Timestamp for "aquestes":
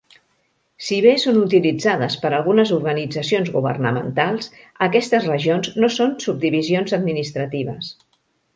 4.87-5.31